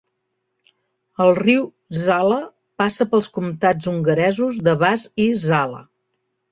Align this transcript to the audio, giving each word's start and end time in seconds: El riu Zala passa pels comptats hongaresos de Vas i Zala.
El 1.25 1.33
riu 1.39 1.67
Zala 2.05 2.39
passa 2.83 3.09
pels 3.13 3.31
comptats 3.39 3.93
hongaresos 3.95 4.61
de 4.69 4.77
Vas 4.85 5.09
i 5.29 5.31
Zala. 5.49 5.89